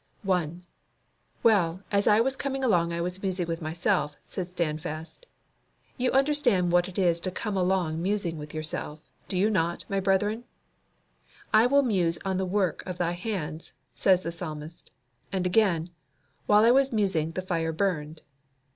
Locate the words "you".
5.95-6.11, 9.37-9.47